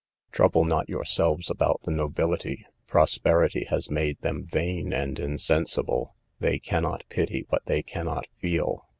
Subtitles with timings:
[0.31, 7.03] "Trouble not yourselves about the nobility: prosperity has made them vain and insensible: they cannot
[7.09, 8.87] pity what they cannot feel.